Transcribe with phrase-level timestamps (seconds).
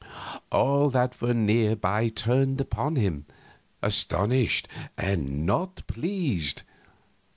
[0.51, 3.27] All that were near by turned upon him,
[3.83, 6.63] astonished and not pleased.